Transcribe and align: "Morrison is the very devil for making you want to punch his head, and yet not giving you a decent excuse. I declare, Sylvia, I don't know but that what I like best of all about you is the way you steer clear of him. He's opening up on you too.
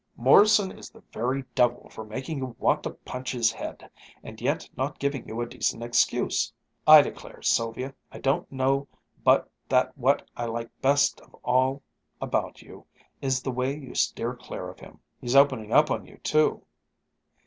"Morrison 0.17 0.71
is 0.71 0.89
the 0.89 1.03
very 1.13 1.43
devil 1.53 1.87
for 1.91 2.03
making 2.03 2.39
you 2.39 2.55
want 2.57 2.81
to 2.81 2.89
punch 2.89 3.33
his 3.33 3.51
head, 3.51 3.87
and 4.23 4.41
yet 4.41 4.67
not 4.75 4.97
giving 4.97 5.27
you 5.27 5.39
a 5.39 5.45
decent 5.45 5.83
excuse. 5.83 6.51
I 6.87 7.03
declare, 7.03 7.43
Sylvia, 7.43 7.93
I 8.11 8.17
don't 8.17 8.51
know 8.51 8.87
but 9.23 9.47
that 9.69 9.95
what 9.95 10.27
I 10.35 10.45
like 10.45 10.71
best 10.81 11.21
of 11.21 11.35
all 11.43 11.83
about 12.19 12.63
you 12.63 12.87
is 13.21 13.43
the 13.43 13.51
way 13.51 13.77
you 13.77 13.93
steer 13.93 14.33
clear 14.35 14.69
of 14.69 14.79
him. 14.79 14.97
He's 15.19 15.35
opening 15.35 15.71
up 15.71 15.91
on 15.91 16.07
you 16.07 16.17
too. 16.23 16.65